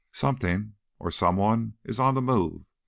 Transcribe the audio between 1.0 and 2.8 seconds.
someone is on the move